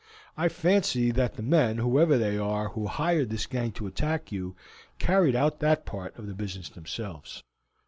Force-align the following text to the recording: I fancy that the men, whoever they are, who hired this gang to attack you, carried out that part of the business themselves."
I 0.35 0.49
fancy 0.49 1.11
that 1.11 1.35
the 1.35 1.43
men, 1.43 1.77
whoever 1.77 2.17
they 2.17 2.35
are, 2.35 2.69
who 2.69 2.87
hired 2.87 3.29
this 3.29 3.45
gang 3.45 3.71
to 3.73 3.85
attack 3.85 4.31
you, 4.31 4.55
carried 4.97 5.35
out 5.35 5.59
that 5.59 5.85
part 5.85 6.17
of 6.17 6.25
the 6.25 6.33
business 6.33 6.69
themselves." 6.69 7.43